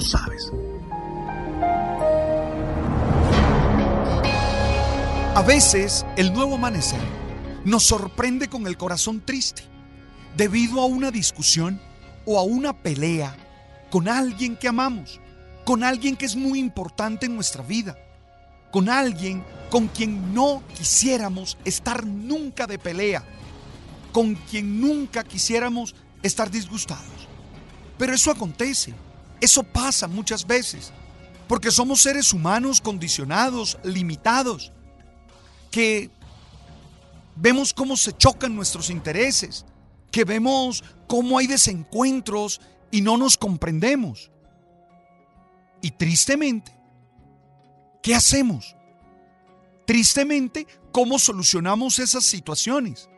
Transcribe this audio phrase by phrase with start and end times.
[0.00, 0.52] Sabes.
[5.34, 7.00] A veces el nuevo amanecer
[7.64, 9.62] nos sorprende con el corazón triste
[10.36, 11.80] debido a una discusión
[12.24, 13.36] o a una pelea
[13.90, 15.20] con alguien que amamos,
[15.64, 17.96] con alguien que es muy importante en nuestra vida,
[18.70, 23.24] con alguien con quien no quisiéramos estar nunca de pelea,
[24.12, 27.28] con quien nunca quisiéramos estar disgustados.
[27.98, 28.94] Pero eso acontece,
[29.40, 30.92] eso pasa muchas veces,
[31.46, 34.72] porque somos seres humanos condicionados, limitados,
[35.70, 36.10] que
[37.36, 39.64] vemos cómo se chocan nuestros intereses,
[40.10, 42.60] que vemos cómo hay desencuentros
[42.90, 44.30] y no nos comprendemos.
[45.80, 46.72] Y tristemente,
[48.02, 48.76] ¿qué hacemos?
[49.86, 53.08] Tristemente, ¿cómo solucionamos esas situaciones?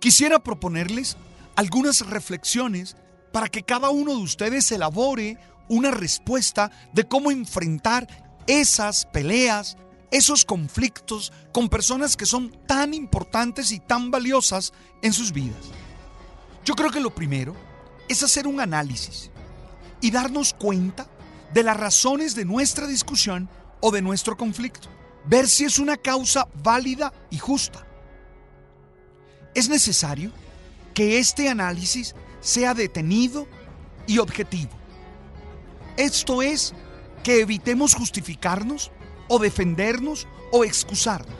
[0.00, 1.16] Quisiera proponerles
[1.54, 2.96] algunas reflexiones
[3.36, 5.36] para que cada uno de ustedes elabore
[5.68, 8.08] una respuesta de cómo enfrentar
[8.46, 9.76] esas peleas,
[10.10, 15.66] esos conflictos con personas que son tan importantes y tan valiosas en sus vidas.
[16.64, 17.54] Yo creo que lo primero
[18.08, 19.30] es hacer un análisis
[20.00, 21.06] y darnos cuenta
[21.52, 23.50] de las razones de nuestra discusión
[23.82, 24.88] o de nuestro conflicto.
[25.26, 27.86] Ver si es una causa válida y justa.
[29.54, 30.32] Es necesario
[30.94, 33.46] que este análisis sea detenido
[34.06, 34.70] y objetivo.
[35.96, 36.74] Esto es
[37.22, 38.90] que evitemos justificarnos
[39.28, 41.36] o defendernos o excusarnos.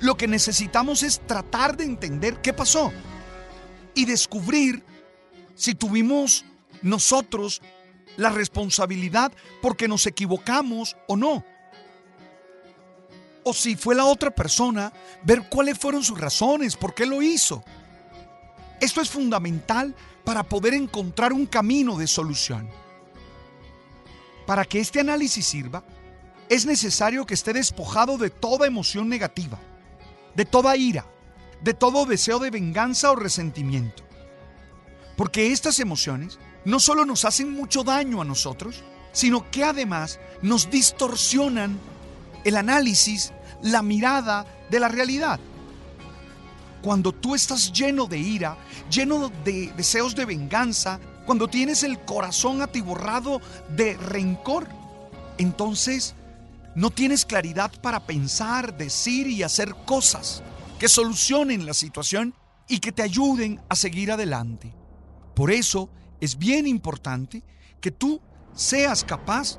[0.00, 2.92] Lo que necesitamos es tratar de entender qué pasó
[3.94, 4.84] y descubrir
[5.54, 6.44] si tuvimos
[6.82, 7.62] nosotros
[8.16, 9.32] la responsabilidad
[9.62, 11.44] porque nos equivocamos o no.
[13.44, 14.92] O si fue la otra persona,
[15.22, 17.64] ver cuáles fueron sus razones, por qué lo hizo.
[18.80, 19.94] Esto es fundamental
[20.24, 22.68] para poder encontrar un camino de solución.
[24.46, 25.82] Para que este análisis sirva,
[26.48, 29.58] es necesario que esté despojado de toda emoción negativa,
[30.34, 31.06] de toda ira,
[31.62, 34.04] de todo deseo de venganza o resentimiento.
[35.16, 40.70] Porque estas emociones no solo nos hacen mucho daño a nosotros, sino que además nos
[40.70, 41.78] distorsionan
[42.44, 43.32] el análisis,
[43.62, 45.40] la mirada de la realidad.
[46.86, 48.56] Cuando tú estás lleno de ira,
[48.88, 54.68] lleno de deseos de venganza, cuando tienes el corazón atiborrado de rencor,
[55.36, 56.14] entonces
[56.76, 60.44] no tienes claridad para pensar, decir y hacer cosas
[60.78, 62.34] que solucionen la situación
[62.68, 64.72] y que te ayuden a seguir adelante.
[65.34, 67.42] Por eso es bien importante
[67.80, 68.20] que tú
[68.54, 69.58] seas capaz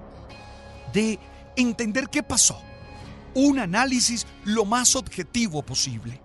[0.93, 1.19] de
[1.57, 2.57] entender qué pasó.
[3.33, 6.21] Un análisis lo más objetivo posible.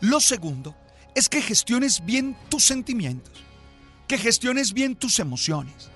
[0.00, 0.74] Lo segundo
[1.14, 3.32] es que gestiones bien tus sentimientos,
[4.06, 5.90] que gestiones bien tus emociones,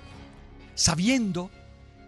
[0.75, 1.49] sabiendo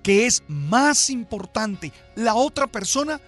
[0.03, 3.19] que es más importante la otra persona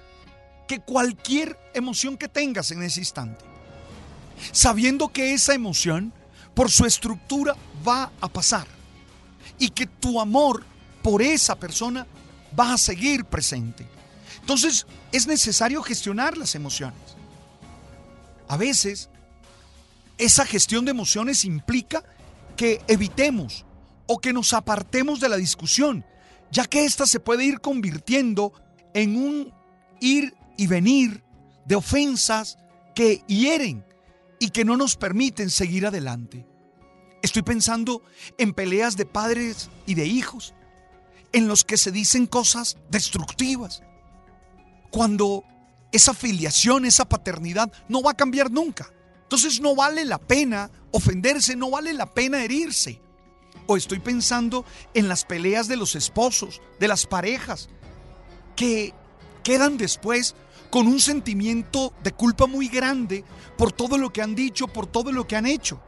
[0.68, 3.44] que cualquier emoción que tengas en ese instante.
[4.52, 6.14] Sabiendo que esa emoción,
[6.54, 7.56] por su estructura,
[7.88, 8.68] va a pasar.
[9.58, 10.64] Y que tu amor
[11.02, 12.06] por esa persona
[12.58, 13.88] va a seguir presente.
[14.42, 17.17] Entonces es necesario gestionar las emociones.
[18.48, 19.10] A veces,
[20.18, 22.04] esa gestión de emociones implica
[22.56, 23.66] que evitemos
[24.08, 26.06] o que nos apartemos de la discusión
[26.52, 28.54] ya que ésta se puede ir convirtiendo
[28.94, 29.54] en un
[30.00, 31.24] ir y venir
[31.66, 32.58] de ofensas
[32.96, 33.86] que hieren
[34.40, 36.46] y que no nos permiten seguir adelante.
[37.22, 38.02] Estoy pensando
[38.38, 40.54] en peleas de padres y de hijos,
[41.34, 43.84] en los que se dicen cosas destructivas,
[44.92, 45.44] cuando
[45.92, 48.92] esa filiación, esa paternidad no va a cambiar nunca.
[49.24, 53.02] Entonces no vale la pena ofenderse, no vale la pena herirse.
[53.66, 54.64] O estoy pensando
[54.94, 57.70] en las peleas de los esposos, de las parejas,
[58.56, 58.94] que
[59.44, 60.36] quedan después
[60.70, 63.24] con un sentimiento de culpa muy grande
[63.58, 65.82] por todo lo que han dicho, por todo lo que han hecho.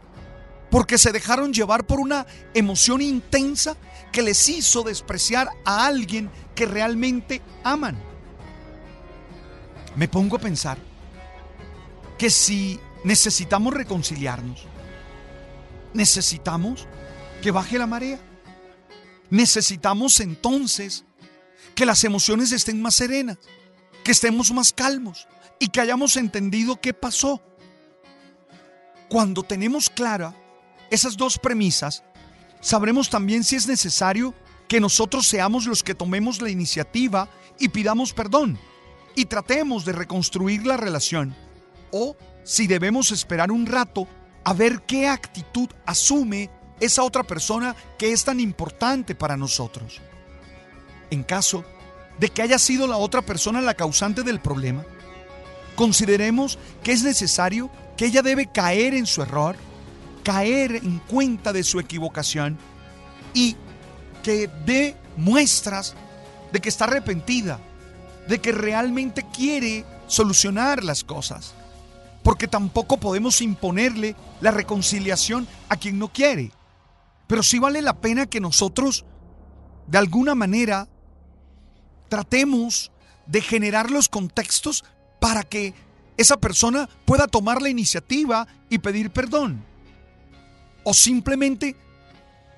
[0.69, 3.75] Porque se dejaron llevar por una emoción intensa
[4.12, 8.09] que les hizo despreciar a alguien que realmente aman.
[10.00, 10.78] Me pongo a pensar
[12.18, 14.63] que si necesitamos reconciliarnos,
[15.94, 16.88] necesitamos
[17.42, 18.18] que baje la marea.
[19.30, 21.04] Necesitamos entonces
[21.75, 23.40] que las emociones estén más serenas,
[24.06, 25.28] que estemos más calmos
[25.60, 27.42] y que hayamos entendido qué pasó.
[29.10, 30.34] Cuando tenemos clara
[30.90, 32.04] esas dos premisas,
[32.62, 34.34] sabremos también si es necesario
[34.69, 37.30] que nosotros seamos los que tomemos la iniciativa
[37.60, 38.57] y pidamos perdón
[39.16, 41.36] y tratemos de reconstruir la relación
[41.92, 44.08] o si debemos esperar un rato
[44.44, 50.02] a ver qué actitud asume esa otra persona que es tan importante para nosotros.
[51.12, 51.66] En caso
[52.20, 54.86] de que haya sido la otra persona la causante del problema,
[55.76, 59.56] consideremos que es necesario que ella debe caer en su error,
[60.24, 62.58] caer en cuenta de su equivocación
[63.34, 63.56] y
[64.24, 65.96] que dé muestras
[66.52, 67.60] de que está arrepentida,
[68.30, 71.56] de que realmente quiere solucionar las cosas.
[72.24, 76.52] Porque tampoco podemos imponerle la reconciliación a quien no quiere.
[77.26, 79.04] Pero sí vale la pena que nosotros,
[79.88, 80.88] de alguna manera,
[82.08, 82.92] tratemos
[83.26, 84.86] de generar los contextos
[85.20, 85.74] para que
[86.16, 89.66] esa persona pueda tomar la iniciativa y pedir perdón.
[90.84, 91.75] O simplemente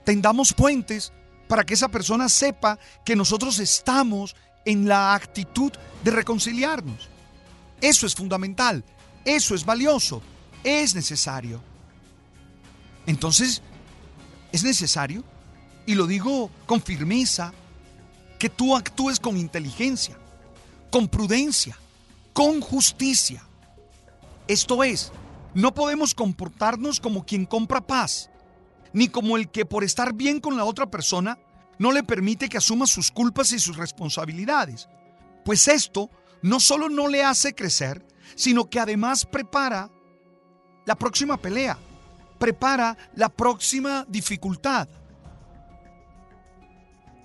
[0.03, 1.13] tendamos puentes
[1.47, 4.35] para que esa persona sepa que nosotros estamos
[4.65, 5.71] en la actitud
[6.03, 7.09] de reconciliarnos.
[7.79, 8.83] Eso es fundamental,
[9.25, 10.21] eso es valioso,
[10.63, 11.61] es necesario.
[13.05, 13.61] Entonces,
[14.51, 15.23] es necesario,
[15.85, 17.53] y lo digo con firmeza,
[18.37, 20.17] que tú actúes con inteligencia,
[20.91, 21.77] con prudencia,
[22.33, 23.43] con justicia.
[24.47, 25.11] Esto es,
[25.53, 28.29] no podemos comportarnos como quien compra paz,
[28.93, 31.37] ni como el que por estar bien con la otra persona
[31.81, 34.87] no le permite que asuma sus culpas y sus responsabilidades.
[35.43, 36.09] Pues esto
[36.41, 38.05] no solo no le hace crecer,
[38.35, 39.89] sino que además prepara
[40.85, 41.77] la próxima pelea
[42.41, 44.89] prepara la próxima dificultad.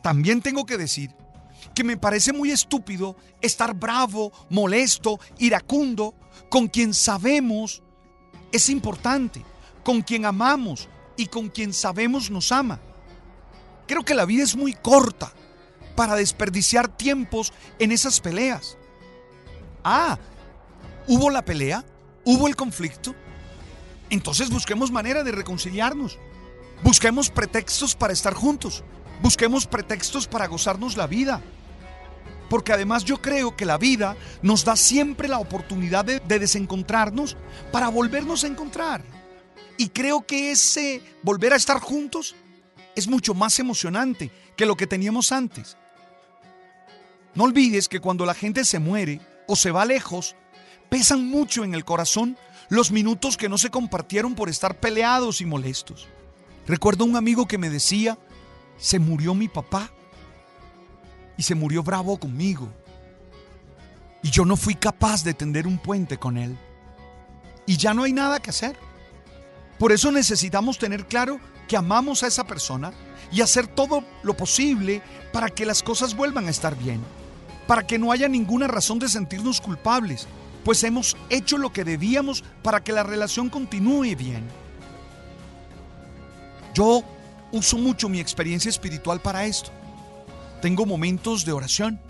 [0.03, 1.11] También tengo que decir
[1.75, 6.15] que me parece muy estúpido estar bravo, molesto, iracundo
[6.51, 7.83] con quien sabemos
[8.53, 9.43] es importante,
[9.83, 10.87] con quien amamos
[11.17, 12.79] y con quien sabemos nos ama.
[13.87, 15.33] Creo que la vida es muy corta
[15.95, 18.77] para desperdiciar tiempos en esas peleas.
[19.85, 20.19] Ah,
[21.07, 21.85] hubo la pelea,
[22.25, 23.15] hubo el conflicto,
[24.11, 26.19] entonces busquemos manera de reconciliarnos.
[26.83, 28.85] Busquemos pretextos para estar juntos.
[29.23, 31.41] Busquemos pretextos para gozarnos la vida.
[32.49, 37.37] Porque además yo creo que la vida nos da siempre la oportunidad de, desencontrarnos
[37.73, 39.03] para volvernos a encontrar.
[39.79, 42.37] Y creo que ese volver a estar juntos
[42.97, 45.77] es mucho más emocionante que lo que teníamos antes.
[47.35, 50.35] No olvides que cuando la gente se muere o se va lejos,
[50.89, 52.37] pesan mucho en el corazón
[52.69, 56.09] los minutos que no se compartieron por estar peleados y molestos.
[56.67, 58.19] Recuerdo un amigo que me decía,
[58.79, 59.91] se murió mi papá
[61.37, 62.73] y se murió bravo conmigo.
[64.23, 66.59] Y yo no fui capaz de tender un puente con él.
[67.67, 68.77] Y ya no hay nada que hacer.
[69.79, 71.39] Por eso necesitamos tener claro
[71.69, 72.93] que amamos a esa persona
[73.33, 77.01] y hacer todo lo posible para que las cosas vuelvan a estar bien.
[77.67, 80.29] Para que no haya ninguna razón de sentirnos culpables
[80.67, 84.43] pues hemos hecho lo que debíamos para que la relación continúe bien.
[86.75, 87.05] Yo
[87.53, 89.71] uso mucho mi experiencia espiritual para esto.
[90.61, 92.01] Tengo momentos de oración.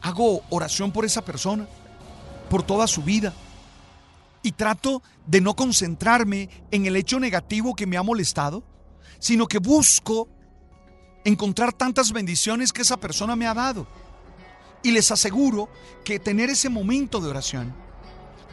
[0.00, 1.66] Hago oración por esa persona,
[2.48, 3.32] por toda su vida.
[4.44, 8.62] Y trato de no concentrarme en el hecho negativo que me ha molestado,
[9.18, 10.28] sino que busco
[11.24, 13.86] encontrar tantas bendiciones que esa persona me ha dado
[14.82, 15.68] y les aseguro
[16.04, 17.72] que tener ese momento de oración,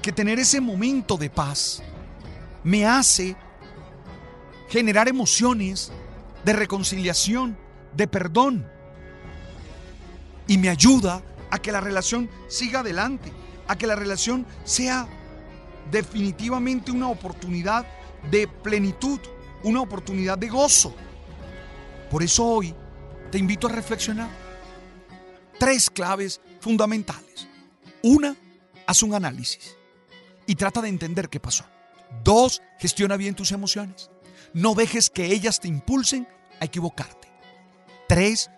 [0.02, 1.82] que tener ese momento de paz,
[2.64, 3.36] me hace
[4.70, 5.92] generar emociones
[6.46, 7.58] de reconciliación,
[7.96, 8.68] de perdón.
[10.48, 13.32] y me ayuda a que la relación siga adelante,
[13.68, 15.08] a que la relación sea
[15.92, 17.86] definitivamente una oportunidad
[18.30, 19.20] de plenitud,
[19.64, 20.94] una oportunidad de gozo.
[22.10, 22.74] Por eso hoy
[23.32, 24.30] te invito a reflexionar.
[25.60, 27.48] Tres claves fundamentales.
[28.02, 28.36] Una,
[28.88, 29.76] haz un análisis
[30.46, 31.66] y trata de entender qué pasó.
[32.24, 34.10] Dos, gestiona bien tus emociones.
[34.54, 36.28] No dejes que ellas te impulsen
[36.60, 37.28] a equivocarte.
[38.08, 38.50] Tres,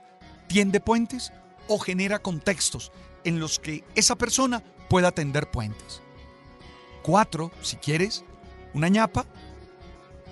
[0.47, 1.33] tiende puentes
[1.67, 2.91] o genera contextos
[3.23, 6.01] en los que esa persona pueda tender puentes.
[7.03, 8.23] Cuatro, si quieres,
[8.73, 9.25] una ñapa,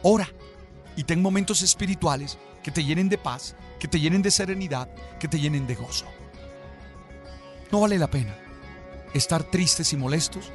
[0.03, 0.29] ora
[1.00, 5.29] y ten momentos espirituales que te llenen de paz, que te llenen de serenidad, que
[5.29, 6.06] te llenen de gozo.
[7.72, 8.36] No vale la pena
[9.13, 10.51] estar tristes y molestos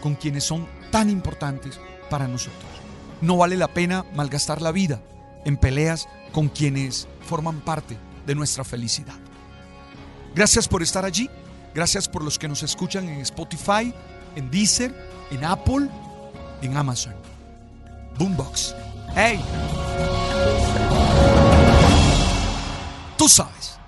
[0.00, 2.70] con quienes son tan importantes para nosotros.
[3.22, 5.02] No vale la pena malgastar la vida
[5.44, 9.16] en peleas con quienes forman parte de nuestra felicidad.
[10.32, 11.28] Gracias por estar allí.
[11.74, 13.92] Gracias por los que nos escuchan en Spotify,
[14.36, 14.94] en Deezer,
[15.32, 15.88] en Apple,
[16.62, 17.16] en Amazon.
[18.16, 18.76] Boombox.
[19.16, 19.40] ¡Hey!
[23.16, 23.78] Tú sabes.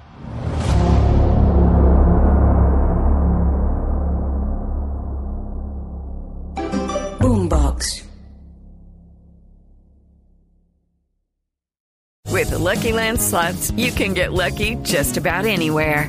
[7.20, 8.02] Boombox.
[12.32, 16.08] With the Lucky Land slots, you can get lucky just about anywhere.